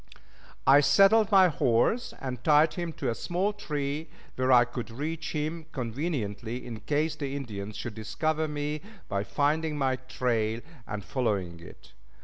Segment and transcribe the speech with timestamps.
[0.75, 5.33] ]I saddled my horse and tied him to a small tree where I could reach
[5.33, 11.59] him conveniently in case the Indians should discover me by finding my trail and following
[11.59, 11.91] it.